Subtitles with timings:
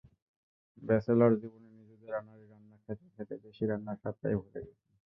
[0.81, 4.85] Bachelor জীবনে নিজেদের আনাড়ি রান্না খেতে খেতে দেশি রান্নার স্বাদটাই ভুলে গেছি।